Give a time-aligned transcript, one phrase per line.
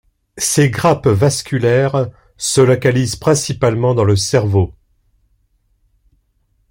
[0.39, 4.73] Ces grappes vasculaires se localisent principalement dans le cerveau.